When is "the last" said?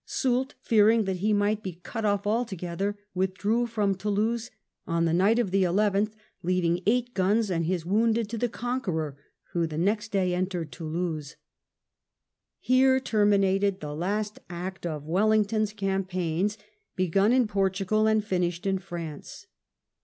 13.79-14.39